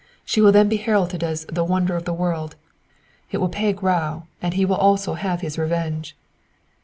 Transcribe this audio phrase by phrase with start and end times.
[0.25, 2.55] She will then be heralded as a 'wonder of the world.'
[3.29, 6.17] It will pay Grau, and he will also have his revenge!"